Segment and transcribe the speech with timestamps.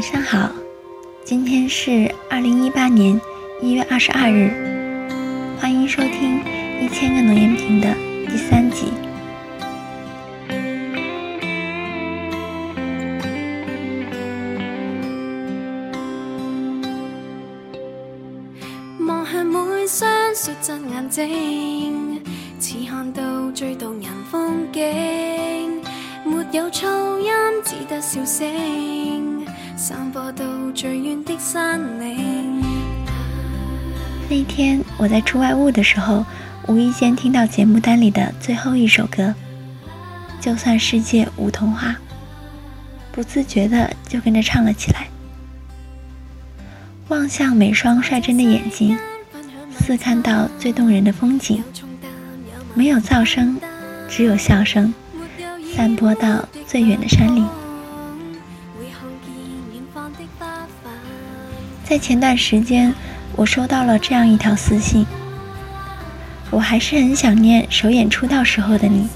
[0.00, 0.50] 晚上好，
[1.26, 3.20] 今天是二零一八年
[3.60, 4.48] 一月二十二日，
[5.60, 6.40] 欢迎收听
[6.80, 7.94] 一千个农言瓶的
[8.26, 8.86] 第三集。
[19.06, 22.22] 望向每双率真眼睛，
[22.58, 25.82] 似看到最动人风景。
[26.24, 27.30] 没有噪音，
[27.62, 29.39] 只得笑声，
[29.82, 30.44] 散播到
[30.74, 32.62] 最远的山岭。
[34.28, 36.22] 那天我在出外务的时候，
[36.68, 39.22] 无意间听到节目单里的最后一首歌，
[40.38, 41.92] 《就算世界无童话》，
[43.10, 45.08] 不自觉的就跟着唱了起来。
[47.08, 48.98] 望向每双率真的眼睛，
[49.80, 51.64] 似看到最动人的风景。
[52.74, 53.58] 没有噪声，
[54.10, 54.92] 只有笑声。
[55.74, 57.48] 散播到最远的山岭。
[61.90, 62.94] 在前段时间，
[63.34, 65.04] 我收到了这样一条私信。
[66.48, 69.08] 我还是很想念首演出道时候的你，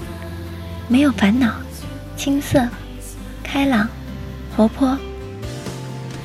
[0.89, 1.53] 没有烦恼，
[2.17, 2.67] 青涩，
[3.41, 3.87] 开朗，
[4.57, 4.97] 活泼，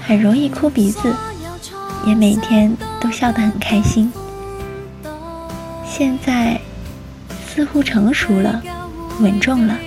[0.05, 1.15] 很容易哭鼻子，
[2.05, 4.13] 也每天都笑得很开心。
[5.87, 6.61] 现在
[7.47, 8.61] 似乎成熟了，
[9.21, 9.79] 稳重了。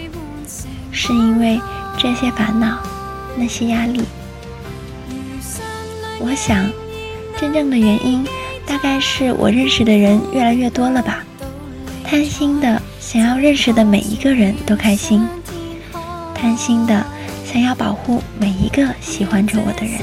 [0.94, 1.59] 是因为
[1.97, 2.78] 这些烦恼，
[3.36, 4.02] 那些压力。
[6.23, 6.71] 我想，
[7.38, 8.25] 真正的原因
[8.66, 11.21] 大概是我认识的人越来越多了吧，
[12.02, 15.27] 贪心的想要认识的每一个人都开心，
[16.33, 17.05] 贪心的
[17.45, 19.99] 想要保护每一个喜欢着我的人，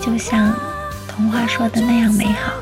[0.00, 0.58] 就像
[1.06, 2.54] 童话说的那样美好。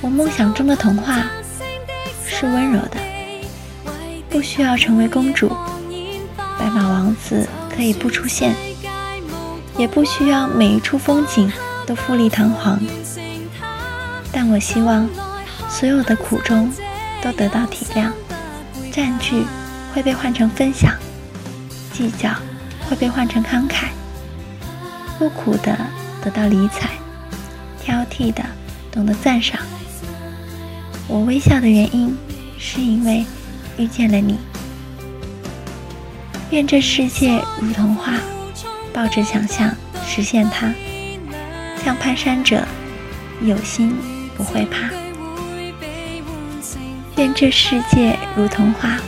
[0.00, 1.26] 我梦想中的童话
[2.26, 2.96] 是温柔的。
[4.28, 5.48] 不需要成为公主，
[6.58, 8.52] 白马王子可以不出现，
[9.78, 11.50] 也不需要每一处风景
[11.86, 12.78] 都富丽堂皇。
[14.30, 15.08] 但我希望，
[15.70, 16.70] 所有的苦衷
[17.22, 18.10] 都得到体谅，
[18.92, 19.46] 占据
[19.94, 20.92] 会被换成分享，
[21.92, 22.30] 计较
[22.90, 23.84] 会被换成慷慨，
[25.18, 25.78] 不苦的
[26.22, 26.90] 得到理睬，
[27.80, 28.44] 挑剔的
[28.92, 29.58] 懂得赞赏。
[31.06, 32.14] 我微笑的原因，
[32.58, 33.24] 是因为。
[33.80, 34.36] 遇见了你，
[36.50, 38.14] 愿这世界如童话，
[38.98, 39.72] 抱着想象
[40.04, 40.74] 实现它，
[41.84, 42.66] 像攀山者，
[43.40, 43.94] 有心
[44.36, 44.90] 不会怕。
[47.14, 48.98] 愿这世界如童话，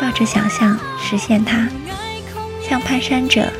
[0.00, 1.68] 抱着想象实现它，
[2.66, 3.52] 像攀山者，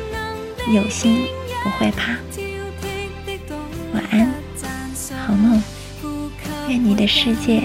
[0.73, 1.27] 有心
[1.63, 2.13] 不会怕。
[3.93, 4.33] 晚安，
[5.27, 5.61] 好梦，
[6.69, 7.61] 愿你的世界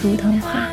[0.00, 0.68] 如童话。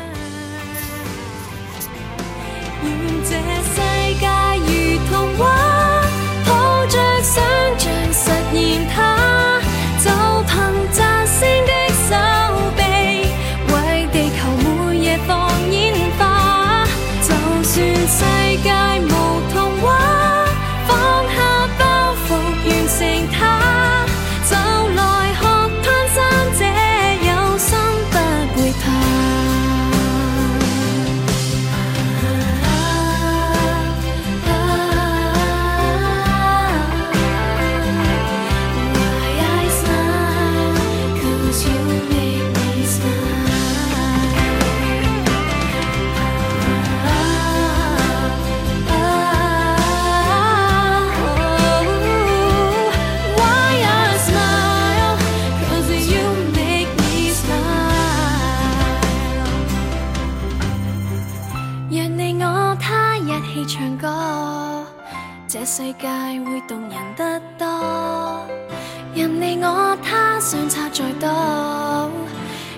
[63.52, 64.82] 起唱歌，
[65.46, 68.46] 这世界会动人得多。
[69.14, 71.28] 任你我他相差再多，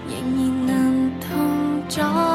[0.09, 2.34] 仍然能同坐。